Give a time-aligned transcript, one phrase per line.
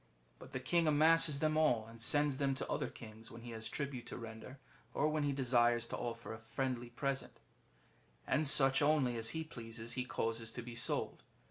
[0.39, 3.69] But the king amasses them all, and sends them to other kings when he has
[3.69, 4.57] tribute to render,
[4.95, 7.39] or when he desires to offer a friendly present;
[8.25, 11.21] and such only as he pleases he causes to be sold.